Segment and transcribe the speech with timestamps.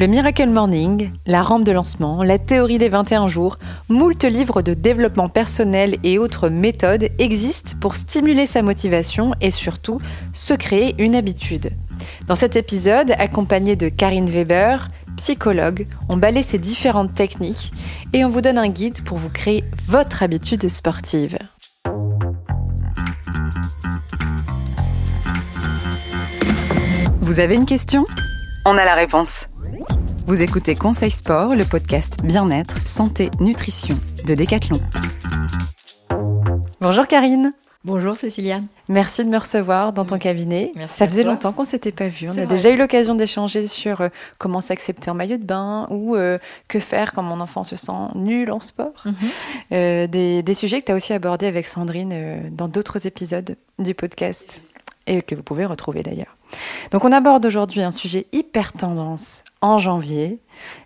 [0.00, 3.58] Le Miracle Morning, la rampe de lancement, la théorie des 21 jours,
[3.88, 10.00] moult livres de développement personnel et autres méthodes existent pour stimuler sa motivation et surtout
[10.32, 11.70] se créer une habitude.
[12.28, 17.72] Dans cet épisode, accompagné de Karine Weber, psychologue, on balaye ces différentes techniques
[18.12, 21.38] et on vous donne un guide pour vous créer votre habitude sportive.
[27.20, 28.06] Vous avez une question?
[28.64, 29.37] On a la réponse.
[30.28, 34.78] Vous écoutez Conseil Sport, le podcast bien-être, santé, nutrition de Decathlon.
[36.82, 37.54] Bonjour Karine.
[37.82, 38.66] Bonjour Céciliane.
[38.90, 40.72] Merci de me recevoir dans ton cabinet.
[40.76, 42.26] Merci Ça faisait longtemps qu'on s'était pas vu.
[42.28, 42.46] On a vrai.
[42.46, 46.36] déjà eu l'occasion d'échanger sur euh, comment s'accepter en maillot de bain ou euh,
[46.68, 49.02] que faire quand mon enfant se sent nul en sport.
[49.06, 49.14] Mhm.
[49.72, 53.56] Euh, des, des sujets que tu as aussi abordés avec Sandrine euh, dans d'autres épisodes
[53.78, 54.60] du podcast
[55.08, 56.36] et que vous pouvez retrouver d'ailleurs.
[56.92, 60.38] Donc on aborde aujourd'hui un sujet hyper tendance en janvier,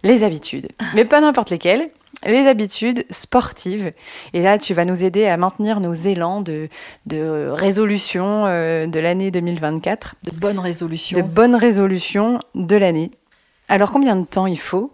[0.02, 0.68] les habitudes.
[0.94, 1.90] Mais pas n'importe lesquelles,
[2.24, 3.92] les habitudes sportives.
[4.32, 6.68] Et là, tu vas nous aider à maintenir nos élans de,
[7.06, 11.18] de résolution euh, de l'année 2024, De bonnes résolutions.
[11.18, 13.10] de bonnes résolutions de l'année.
[13.68, 14.92] Alors combien de temps il faut?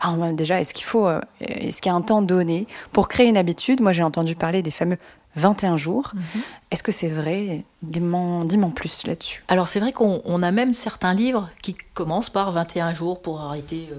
[0.00, 3.26] Ah, Déjà, est-ce qu'il faut, euh, est-ce qu'il y a un temps donné pour créer
[3.28, 3.80] une habitude?
[3.80, 4.98] Moi, j'ai entendu parler des fameux
[5.36, 6.12] 21 jours.
[6.14, 6.42] Mhm.
[6.70, 7.64] Est-ce que c'est vrai?
[7.82, 9.44] Dis-moi dis-m'en plus là-dessus.
[9.48, 13.40] Alors c'est vrai qu'on on a même certains livres qui commencent par 21 jours pour
[13.40, 13.96] arrêter euh,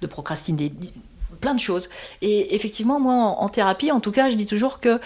[0.00, 0.72] de procrastiner
[1.40, 1.88] plein de choses.
[2.20, 5.00] Et effectivement, moi, en, en thérapie, en tout cas, je dis toujours que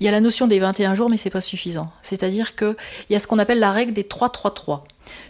[0.00, 1.90] il y a la notion des 21 jours, mais c'est pas suffisant.
[2.02, 2.76] C'est-à-dire que
[3.08, 4.80] il y a ce qu'on appelle la règle des 3-3-3.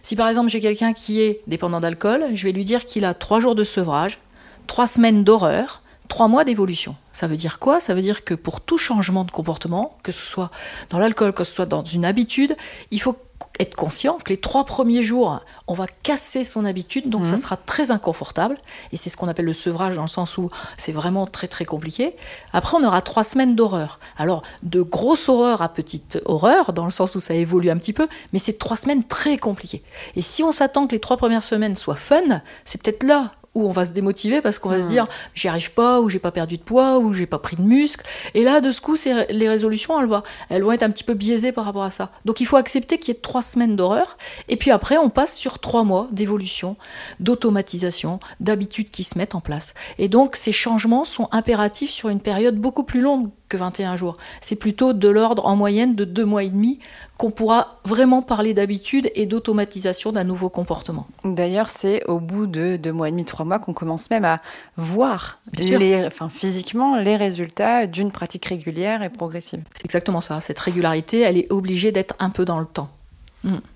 [0.02, 3.14] Si par exemple j'ai quelqu'un qui est dépendant d'alcool, je vais lui dire qu'il a
[3.14, 4.20] 3 jours de sevrage,
[4.66, 5.82] 3 semaines d'horreur,
[6.14, 6.94] 3 mois d'évolution.
[7.10, 7.80] Ça veut dire quoi?
[7.80, 10.52] Ça veut dire que pour tout changement de comportement, que ce soit
[10.90, 12.56] dans l'alcool, que ce soit dans une habitude,
[12.92, 13.16] il faut
[13.58, 17.30] être conscient que les trois premiers jours, on va casser son habitude, donc Mhm.
[17.32, 18.58] ça sera très inconfortable.
[18.92, 21.64] Et c'est ce qu'on appelle le sevrage dans le sens où c'est vraiment très très
[21.64, 22.14] compliqué.
[22.52, 23.98] Après, on aura trois semaines d'horreur.
[24.16, 27.92] Alors, de grosse horreur à petite horreur, dans le sens où ça évolue un petit
[27.92, 29.82] peu, mais c'est trois semaines très compliquées.
[30.14, 33.66] Et si on s'attend que les trois premières semaines soient fun, c'est peut-être là où
[33.68, 34.90] on va se démotiver parce qu'on va se Mhm.
[34.90, 37.62] dire j'y arrive pas ou j'ai pas perdu de poids ou j'ai pas pris de
[37.62, 38.04] muscle
[38.34, 41.04] et là de ce coup c'est- les résolutions elles, vont- elles vont être un petit
[41.04, 42.10] peu biaisées par rapport à ça.
[42.24, 44.16] Donc il faut accepter qu'il y ait trois semaines d'horreur
[44.48, 46.76] et puis après on passe sur trois mois d'évolution
[47.20, 49.74] d'automatisation d'habitudes qui se mettent en place.
[49.98, 54.16] Et donc ces changements sont impératifs sur une période beaucoup plus longue que 21 jours
[54.40, 56.78] c'est plutôt de l'ordre en moyenne de deux mois et demi
[57.16, 62.76] qu'on pourra vraiment parler d'habitude et d'automatisation d'un nouveau comportement D'ailleurs, c'est au bout de
[62.76, 64.40] deux mois et demi, trois mois qu'on commence même à
[64.76, 69.62] voir les, enfin, physiquement les résultats d'une pratique régulière et progressive.
[69.74, 70.40] C'est exactement ça.
[70.40, 72.90] Cette régularité, elle est obligée d'être un peu dans le temps.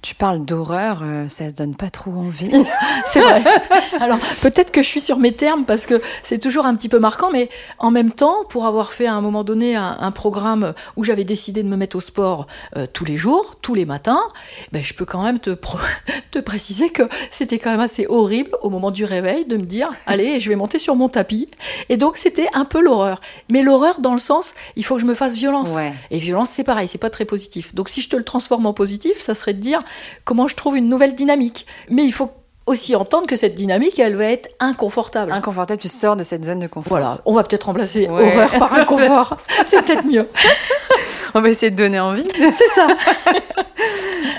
[0.02, 2.50] Tu parles d'horreur, euh, ça se donne pas trop envie.
[3.06, 3.42] C'est vrai.
[4.00, 6.98] Alors peut-être que je suis sur mes termes parce que c'est toujours un petit peu
[6.98, 7.48] marquant, mais
[7.78, 11.24] en même temps, pour avoir fait à un moment donné un, un programme où j'avais
[11.24, 12.46] décidé de me mettre au sport
[12.76, 14.22] euh, tous les jours, tous les matins,
[14.72, 15.50] ben, je peux quand même te,
[16.44, 20.40] préciser que c'était quand même assez horrible au moment du réveil de me dire allez,
[20.40, 21.48] je vais monter sur mon tapis.
[21.88, 23.20] Et donc c'était un peu l'horreur.
[23.50, 25.70] Mais l'horreur dans le sens, il faut que je me fasse violence.
[25.70, 25.92] ouais.
[26.10, 27.74] Et violence, c'est pareil, c'est pas très positif.
[27.74, 29.82] Donc si je te le transforme en positif, ça serait de dire
[30.24, 31.66] comment je trouve une nouvelle dynamique.
[31.90, 32.30] Mais il faut
[32.66, 35.32] aussi entendre que cette dynamique, elle va être inconfortable.
[35.32, 36.90] Inconfortable, tu sors de cette zone de confort.
[36.90, 38.34] Voilà, on va peut-être remplacer Ouais.
[38.36, 39.36] horreur par inconfort.
[39.64, 40.28] c'est peut-être mieux.
[41.34, 42.26] On va essayer de donner envie.
[42.52, 42.88] C'est ça.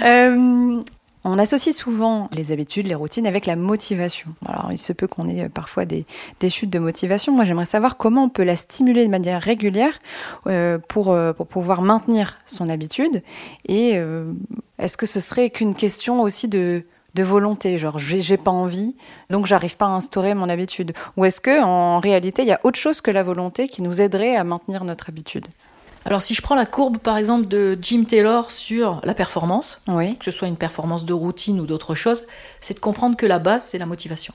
[0.03, 0.81] Euh,
[1.25, 4.29] on associe souvent les habitudes, les routines avec la motivation.
[4.47, 6.05] Alors, il se peut qu'on ait euh, parfois des,
[6.39, 7.33] des chutes de motivation.
[7.33, 9.99] Moi, j'aimerais savoir comment on peut la stimuler de manière régulière
[10.47, 13.21] euh, pour, euh, pour pouvoir maintenir son habitude.
[13.67, 14.31] Et euh,
[14.79, 16.83] est-ce que ce serait qu'une question aussi de,
[17.15, 18.95] de volonté Genre, j'ai pas envie,
[19.29, 20.93] donc j'arrive pas à instaurer mon habitude?
[21.17, 24.01] Ou est-ce que en réalité, il y a autre chose que la volonté qui nous
[24.01, 25.45] aiderait à maintenir notre habitude?
[26.05, 30.15] Alors si je prends la courbe par exemple de Jim Taylor sur la performance, Oui.
[30.17, 32.23] que ce soit une performance de routine ou d'autre chose,
[32.61, 34.33] c'est de comprendre que la base, c'est la motivation.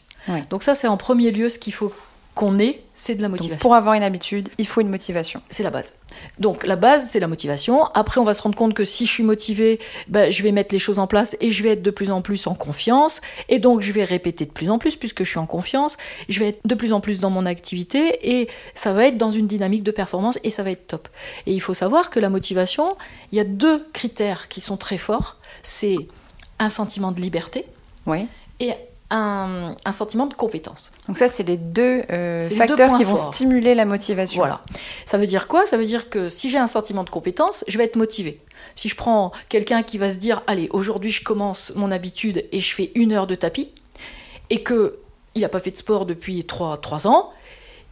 [0.50, 1.92] Donc ça, c'est en premier lieu ce qu'il faut
[2.34, 3.60] qu'on ait, c'est de la Donc, motivation.
[3.62, 5.40] pour avoir une habitude, il faut une motivation.
[5.50, 5.92] C'est la base.
[6.40, 7.84] Donc la base, c'est la motivation.
[7.94, 9.78] Après, on va se rendre compte que si je suis motivé,
[10.08, 12.22] ben, je vais mettre les choses en place et je vais être de plus en
[12.22, 13.20] plus en confiance.
[13.48, 15.96] Et donc, je vais répéter de plus en plus puisque je suis en confiance.
[16.28, 19.30] Je vais être de plus en plus dans mon activité et ça va être dans
[19.30, 21.08] une dynamique de performance et ça va être top.
[21.46, 22.96] Et il faut savoir que la motivation,
[23.32, 25.36] il y a deux critères qui sont très forts.
[25.62, 25.96] C'est
[26.58, 27.64] un sentiment de liberté
[28.06, 28.26] Oui.
[28.60, 28.72] et
[29.10, 30.92] un, un sentiment de compétence.
[31.06, 33.34] Donc ça, c'est les deux euh, les facteurs deux qui vont forts.
[33.34, 34.38] stimuler la motivation.
[34.38, 34.62] Voilà.
[35.04, 35.66] Ça veut dire quoi?
[35.66, 38.40] Ça veut dire que si j'ai un sentiment de compétence, je vais être motivé.
[38.74, 42.60] Si je prends quelqu'un qui va se dire, allez, aujourd'hui je commence mon habitude et
[42.60, 43.70] je fais une heure de tapis,
[44.50, 44.98] et que
[45.34, 47.30] il n'a pas fait de sport depuis 3, 3 ans,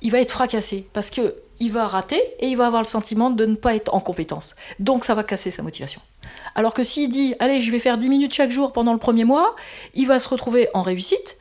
[0.00, 3.30] il va être fracassé parce que il va rater et il va avoir le sentiment
[3.30, 4.56] de ne pas être en compétence.
[4.80, 6.00] Donc ça va casser sa motivation.
[6.56, 9.24] Alors que s'il dit allez, je vais faire 10 minutes chaque jour pendant le premier
[9.24, 9.54] mois,
[9.94, 11.38] il va se retrouver en réussite,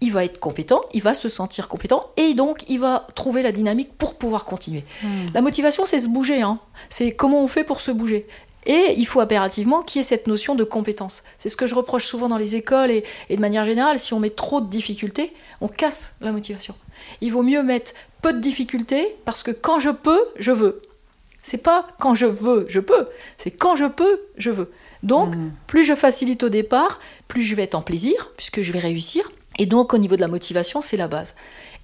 [0.00, 3.50] il va être compétent, il va se sentir compétent et donc il va trouver la
[3.50, 4.84] dynamique pour pouvoir continuer.
[5.02, 5.08] Hmm.
[5.34, 6.60] La motivation, c'est se bouger, hein.
[6.88, 8.28] c'est comment on fait pour se bouger.
[8.66, 11.22] Et il faut impérativement qu'il y ait cette notion de compétence.
[11.38, 14.14] C'est ce que je reproche souvent dans les écoles et, et de manière générale, si
[14.14, 16.74] on met trop de difficultés, on casse la motivation.
[17.20, 20.80] Il vaut mieux mettre peu de difficultés parce que quand je peux, je veux.
[21.42, 23.06] C'est pas quand je veux, je peux.
[23.36, 24.70] C'est quand je peux, je veux.
[25.02, 25.50] Donc, Mm.
[25.66, 29.30] plus je facilite au départ, plus je vais être en plaisir, puisque je vais réussir.
[29.58, 31.34] Et donc, au niveau de la motivation, c'est la base.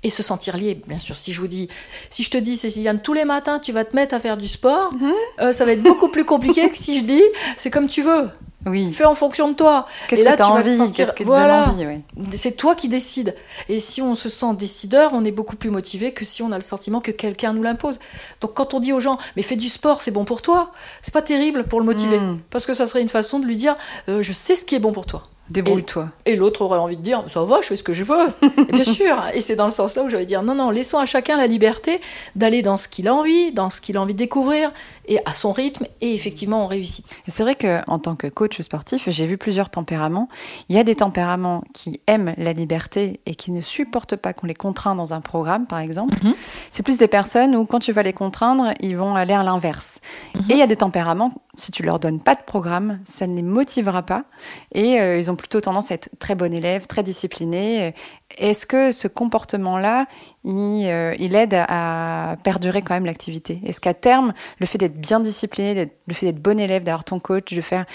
[0.02, 1.14] Et se sentir lié, bien sûr.
[1.14, 1.68] Si je vous dis,
[2.08, 4.48] si je te dis, Céciliane, tous les matins, tu vas te mettre à faire du
[4.48, 5.12] sport, Mhm.
[5.40, 7.22] euh, ça va être beaucoup plus compliqué que si je dis,
[7.58, 8.30] c'est comme tu veux,
[8.64, 8.90] Oui.
[8.92, 9.84] fais en fonction de toi.
[10.08, 11.74] Qu'est-ce Et là, que tu as envie sentir- te voilà.
[11.76, 12.00] ouais.
[12.32, 13.34] C'est toi qui décides.
[13.68, 16.56] Et si on se sent décideur, on est beaucoup plus motivé que si on a
[16.56, 17.98] le sentiment que quelqu'un nous l'impose.
[18.40, 21.12] Donc quand on dit aux gens, mais fais du sport, c'est bon pour toi, c'est
[21.12, 22.18] pas terrible pour le motiver.
[22.18, 22.38] Mm.
[22.48, 23.76] Parce que ça serait une façon de lui dire,
[24.08, 25.24] euh, je sais ce qui est bon pour toi.
[25.50, 26.10] Débrouille-toi.
[26.26, 28.26] Et l'autre aurait envie de dire, ça va, je fais ce que je veux.
[28.68, 29.16] Et bien sûr.
[29.34, 31.36] Et c'est dans le sens là où je vais dire, non, non, laissons à chacun
[31.36, 32.00] la liberté
[32.36, 34.72] d'aller dans ce qu'il a envie, dans ce qu'il a envie de découvrir,
[35.08, 37.04] et à son rythme, et effectivement, on réussit.
[37.26, 40.28] C'est vrai que en tant que coach sportif, j'ai vu plusieurs tempéraments.
[40.68, 44.46] Il y a des tempéraments qui aiment la liberté et qui ne supportent pas qu'on
[44.46, 46.14] les contraint dans un programme, par exemple.
[46.22, 46.34] Mhm.
[46.68, 50.00] C'est plus des personnes où quand tu vas les contraindre, ils vont aller à l'inverse.
[50.36, 50.42] Mhm.
[50.50, 53.36] Et il y a des tempéraments, si tu leur donnes pas de programme, ça ne
[53.36, 54.24] les motivera pas
[54.72, 57.94] et euh, ils ont plutôt tendance à être très bon élève, très disciplinés.
[58.38, 60.06] Est-ce que ce comportement-là,
[60.44, 63.60] il, euh, il aide à perdurer quand même l'activité?
[63.64, 67.20] Est-ce qu'à terme, le fait d'être bien discipliné, le fait d'être bon élève, d'avoir ton
[67.20, 67.86] coach, de faire...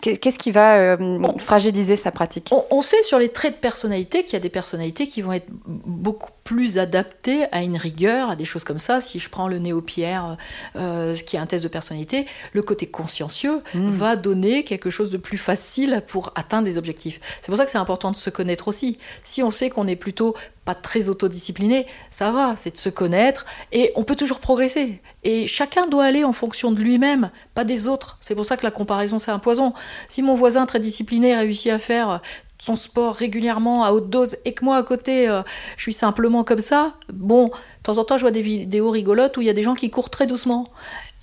[0.00, 2.48] Qu'est- Qu'est-ce qui va euh, fragiliser sa pratique?
[2.52, 5.32] On, on sait sur les traits de personnalité qu'il y a des personnalités qui vont
[5.32, 9.00] être beaucoup plus adaptées à une rigueur, à des choses comme ça.
[9.00, 10.36] Si je prends le néo-pierre,
[10.76, 13.88] euh, qui est un test de personnalité, le côté consciencieux Mm.
[13.90, 17.20] va donner quelque chose de plus facile pour atteindre des objectifs.
[17.42, 18.98] C'est pour ça que c'est important de se connaître aussi.
[19.24, 20.34] Si on sait qu'on est plutôt
[20.64, 25.00] pas très autodiscipliné, ça va, c'est de se connaître et on peut toujours progresser.
[25.22, 28.16] Et chacun doit aller en fonction de lui-même, pas des autres.
[28.20, 29.74] C'est pour ça que la comparaison, c'est un poison.
[30.08, 32.22] Si mon voisin très discipliné réussit à faire
[32.58, 35.42] son sport régulièrement à haute dose et que moi à côté euh,
[35.76, 37.52] je suis simplement comme ça, bon, de
[37.82, 39.90] temps en temps je vois des vidéos rigolotes où il y a des gens qui
[39.90, 40.68] courent très doucement.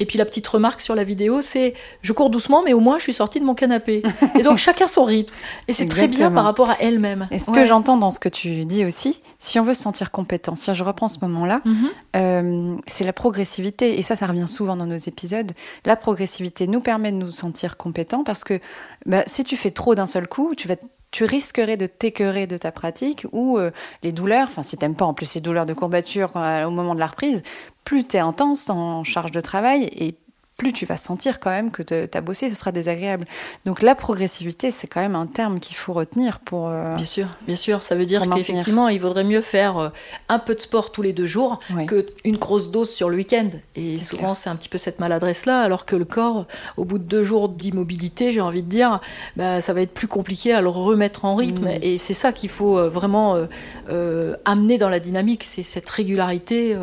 [0.01, 2.97] Et puis la petite remarque sur la vidéo, c'est je cours doucement, mais au moins
[2.97, 4.01] je suis sortie de mon canapé.
[4.37, 5.33] Et donc chacun son rythme.
[5.67, 7.27] Et c'est très bien par rapport à elle-même.
[7.31, 7.61] Et ce Ouais.
[7.61, 10.73] que j'entends dans ce que tu dis aussi, si on veut se sentir compétent, si
[10.73, 11.89] je reprends ce moment-là, Mhm.
[12.15, 13.97] euh, c'est la progressivité.
[13.99, 15.51] Et ça, ça revient souvent dans nos épisodes.
[15.85, 18.59] La progressivité nous permet de nous sentir compétents parce que
[19.05, 20.75] bah, si tu fais trop d'un seul coup, tu vas
[21.11, 23.71] tu risquerais de t'écœurer de ta pratique ou euh,
[24.03, 26.95] les douleurs, enfin si t'aimes pas en plus les douleurs de courbature quand- au moment
[26.95, 27.43] de la reprise,
[27.83, 30.15] plus tu es intense en charge de travail et
[30.61, 33.25] plus tu vas sentir quand même que tu as bossé, ce sera désagréable.
[33.65, 36.67] Donc la progressivité, c'est quand même un terme qu'il faut retenir pour...
[36.67, 37.81] euh, Bien sûr, bien sûr.
[37.81, 39.89] Ça veut dire qu'effectivement, il vaudrait mieux faire euh,
[40.29, 41.87] un peu de sport tous les deux jours ouais.
[41.87, 43.49] qu'une grosse dose sur le week-end.
[43.75, 46.45] Et souvent, c'est un petit peu cette maladresse-là, alors que le corps,
[46.77, 49.01] au bout de deux jours d'immobilité, j'ai envie de dire,
[49.37, 51.65] bah, ça va être plus compliqué à le remettre en rythme.
[51.65, 51.79] Mm.
[51.81, 53.47] Et c'est ça qu'il faut euh, vraiment euh,
[53.89, 56.77] euh, amener dans la dynamique, c'est cette régularité.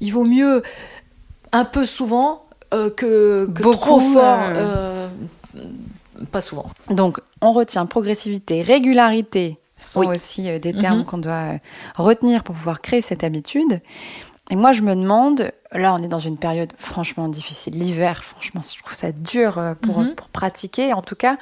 [0.00, 0.62] il vaut mieux
[1.54, 2.42] un peu souvent
[2.72, 4.38] euh, que, que Beaucoup, trop fort.
[4.56, 5.08] euh.
[6.30, 6.66] pas souvent.
[6.90, 10.06] Donc, on retient progressivité, régularité sont Oui.
[10.08, 11.04] aussi euh, des termes Mhm.
[11.04, 11.52] qu'on doit
[11.96, 13.80] retenir pour pouvoir créer cette habitude.
[14.50, 17.78] Et moi, je me demande, là, on est dans une période franchement difficile.
[17.78, 20.14] L'hiver, franchement, je trouve ça dur pour, Mhm.
[20.14, 20.92] pour pratiquer.
[20.92, 21.36] En tout cas,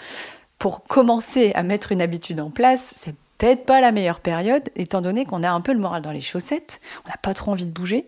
[0.58, 5.00] pour commencer à mettre une habitude en place, c'est peut-être pas la meilleure période, étant
[5.00, 6.80] donné qu'on a un peu le moral dans les chaussettes.
[7.04, 8.06] On n'a pas trop envie de bouger.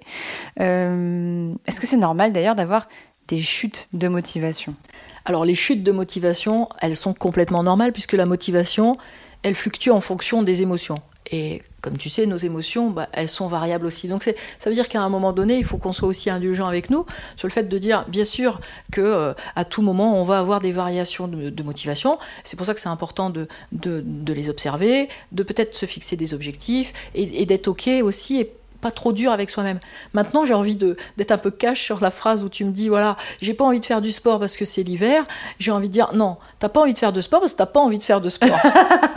[0.61, 2.89] Euh, Est-ce que c'est normal d'ailleurs d'avoir
[3.27, 4.77] des chutes de motivation?
[5.25, 8.97] Alors les chutes de motivation, elles sont complètement normales puisque la motivation,
[9.43, 10.99] elle fluctue en fonction des émotions.
[11.33, 14.09] Et comme tu sais, nos émotions, bah, elles sont variables aussi.
[14.09, 16.89] Donc ça veut dire qu'à un moment donné, il faut qu'on soit aussi indulgent avec
[16.89, 17.05] nous
[17.37, 18.59] sur le fait de dire, bien sûr,
[18.91, 22.19] que euh, à tout moment, on va avoir des variations de, motivation.
[22.43, 26.33] C'est pour ça que c'est important de, de, les observer, de peut-être se fixer des
[26.33, 28.51] objectifs et, et d'être ok aussi et
[28.85, 29.81] pas trop dur avec soi-même.
[30.13, 32.89] Maintenant, j'ai envie de- d'être un peu cash sur la phrase où tu me dis
[32.91, 35.25] voilà, j'ai pas envie de faire du sport parce que c'est l'hiver.
[35.59, 37.67] J'ai envie de dire non, t'as pas envie de faire de sport parce que t'as
[37.67, 38.59] pas envie de faire de sport.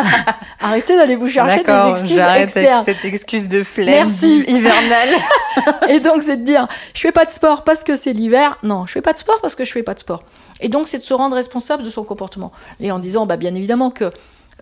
[0.61, 2.83] Arrêtez d'aller vous chercher des excuses externes.
[2.85, 4.07] cette excuse de flemme
[4.47, 5.09] hivernale.
[5.89, 8.57] Et donc, c'est de dire, je fais pas de sport parce que c'est l'hiver.
[8.63, 10.23] Non, je fais pas de sport parce que je fais pas de sport.
[10.61, 12.51] Et donc, c'est de se rendre responsable de son comportement.
[12.79, 14.11] Et en disant, bah, bien évidemment que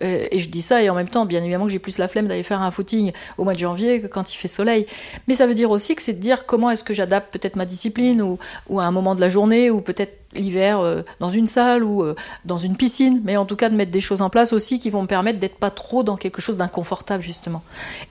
[0.02, 2.28] Et, je dis ça, et en même temps, bien évidemment que j'ai plus la flemme
[2.28, 4.86] d'aller faire un footing au mois de janvier que quand il fait soleil.
[5.28, 7.66] Mais ça veut dire aussi que c'est de dire comment est-ce que j'adapte peut-être ma
[7.66, 8.38] discipline ou,
[8.70, 12.04] ou, à un moment de la journée ou peut-être l'hiver euh, dans une salle ou
[12.04, 14.80] euh, dans une piscine, mais en tout cas de mettre des choses en place aussi
[14.80, 17.64] qui vont me permettre d'être pas trop dans quelque chose d'inconfortable justement.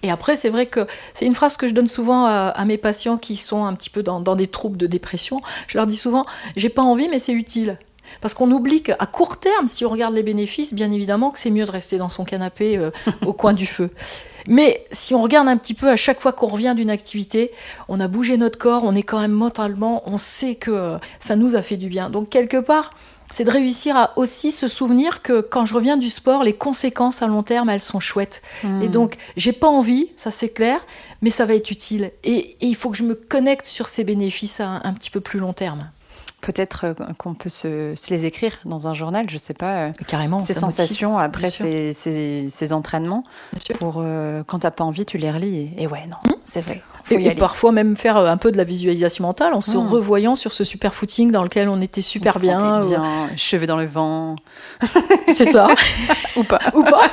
[0.03, 3.19] Et après, c'est vrai que c'est une phrase que je donne souvent à, mes patients
[3.19, 5.41] qui sont un petit peu dans des troubles de dépression.
[5.67, 6.25] Je leur dis souvent,
[6.57, 7.79] j'ai pas envie, mais c'est utile.
[8.20, 11.50] Parce qu'on oublie qu'à court terme, si on regarde les bénéfices, bien évidemment que c'est
[11.50, 12.90] mieux de rester dans son canapé euh,
[13.26, 13.90] au coin du feu.
[14.46, 17.50] Mais si on regarde un petit peu à chaque fois qu'on revient d'une activité,
[17.88, 21.37] on a bougé notre corps, on est quand même mentalement, on sait que euh, ça
[21.37, 22.11] nous a fait du bien.
[22.11, 22.90] Donc quelque part,
[23.30, 27.23] c'est de réussir à aussi se souvenir que quand je reviens du sport, les conséquences
[27.23, 28.42] à long terme, elles sont chouettes.
[28.62, 28.82] Hmm.
[28.82, 30.80] Et donc, j'ai pas envie, ça c'est clair,
[31.20, 32.12] mais ça va être utile.
[32.23, 35.40] Et, il faut que je me connecte sur ces bénéfices à un petit peu plus
[35.40, 35.90] long terme.
[36.44, 39.86] Peut-être euh, qu'on peut se, les écrire dans un journal, je sais pas.
[39.86, 40.40] Euh, Carrément.
[40.40, 43.24] Ces sensations après ces, ces, entraînements.
[43.78, 45.70] Pour euh, quand t'as pas envie, tu les relis.
[45.78, 46.36] Et, ouais, non, mmh.
[46.44, 46.82] c'est vrai.
[47.10, 49.88] et, parfois même faire un peu de la visualisation mentale en se mmh.
[49.88, 52.82] revoyant sur ce super footing dans lequel on était super bien.
[52.82, 53.02] bien,
[53.38, 54.36] cheveux dans le vent.
[55.32, 55.68] c'est ça.
[56.36, 56.60] ou pas.
[56.74, 57.10] Ou pas.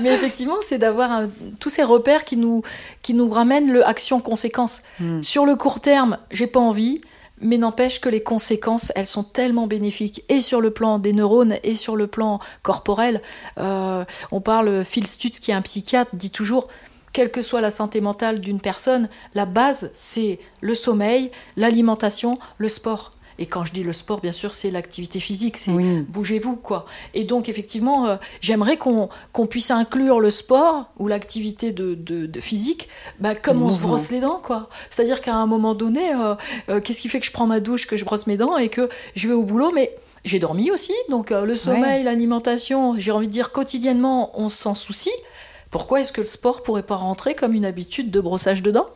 [0.00, 1.24] Mais effectivement, c'est d'avoir
[1.60, 2.62] tous ces repères qui nous,
[3.02, 4.80] qui nous ramènent le action-conséquence.
[4.98, 5.20] Mmh.
[5.20, 7.02] Sur le court terme, j'ai pas envie
[7.40, 11.56] mais n'empêche que les conséquences, elles sont tellement bénéfiques, et sur le plan des neurones,
[11.62, 13.22] et sur le plan corporel.
[13.58, 16.68] Euh, on parle, Phil Stutz, qui est un psychiatre, dit toujours,
[17.12, 22.68] quelle que soit la santé mentale d'une personne, la base, c'est le sommeil, l'alimentation, le
[22.68, 23.12] sport.
[23.38, 25.72] Et quand je dis le sport, bien sûr, c'est l'activité physique, c'est
[26.08, 26.86] bougez-vous, quoi.
[27.14, 32.88] Et donc, effectivement, euh, j'aimerais qu'on puisse inclure le sport ou l'activité de, de, physique
[33.20, 34.68] bah, comme on se brosse les dents, quoi.
[34.90, 36.34] C'est-à-dire qu'à un moment donné, euh,
[36.68, 38.68] euh, qu'est-ce qui fait que je prends ma douche, que je brosse mes dents et
[38.68, 43.28] que je vais au boulot, mais j'ai dormi aussi, donc le sommeil, l'alimentation, j'ai envie
[43.28, 45.10] de dire quotidiennement, on s'en soucie.
[45.70, 48.88] Pourquoi est-ce que le sport pourrait pas rentrer comme une habitude de brossage de dents?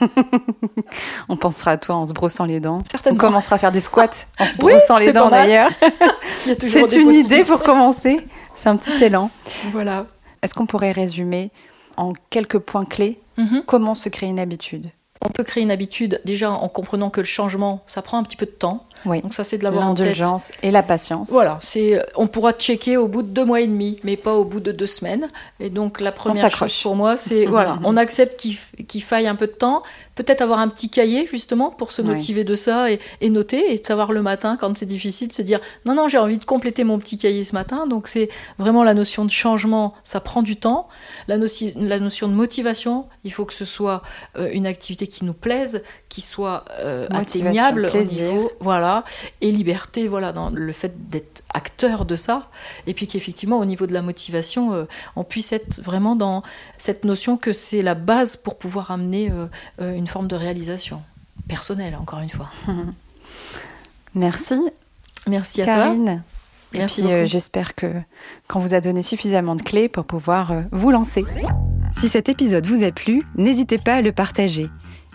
[1.28, 2.82] On pensera à toi en se brossant les dents.
[2.90, 3.16] Certainement.
[3.16, 5.70] On commencera à faire des squats en se brossant les dents d'ailleurs.
[6.44, 8.26] C'est une idée pour commencer.
[8.56, 9.30] C'est un petit élan.
[9.70, 10.06] Voilà.
[10.42, 11.50] Est-ce qu'on pourrait résumer
[11.96, 13.62] en quelques points clés mhm.
[13.66, 14.90] comment se créer une habitude?
[15.24, 18.36] On peut créer une habitude déjà en comprenant que le changement, ça prend un petit
[18.36, 18.84] peu de temps.
[19.04, 19.22] Oui.
[19.22, 20.16] Donc ça, c'est de l'avoir en tête.
[20.62, 21.30] et la patience.
[21.30, 24.44] Voilà, c'est on pourra checker au bout de deux mois et demi, mais pas au
[24.44, 25.28] bout de deux semaines.
[25.60, 29.46] Et donc la première chose pour moi, c'est voilà, on accepte qu'il faille un peu
[29.46, 29.82] de temps,
[30.14, 34.12] peut-être avoir un petit cahier justement pour se motiver de ça et, noter et savoir
[34.12, 36.98] le matin quand c'est difficile de se dire non non j'ai envie de compléter mon
[36.98, 37.86] petit cahier ce matin.
[37.86, 40.88] Donc c'est vraiment la notion de changement, ça prend du temps.
[41.28, 44.02] La, notion, la notion de motivation, il faut que ce soit
[44.36, 48.48] euh, une activité qui nous plaise, qui soit euh, atteignable plaisir.
[48.60, 49.04] voilà
[49.40, 52.48] et liberté, voilà, dans le fait d'être acteur de ça,
[52.86, 54.84] et puis qu'effectivement, au niveau de la motivation, euh,
[55.16, 56.42] on puisse être vraiment dans
[56.76, 59.46] cette notion que c'est la base pour pouvoir amener euh,
[59.80, 61.02] euh, une forme de réalisation
[61.48, 62.50] personnelle, encore une fois.
[64.14, 64.60] Merci.
[65.26, 66.22] Merci à Karine.
[66.74, 67.86] Et puis j'espère que
[68.46, 71.24] qu'on vous a donné suffisamment de clés pour pouvoir vous lancer.
[71.98, 74.68] Si cet épisode vous a plu, n'hésitez pas à le partager.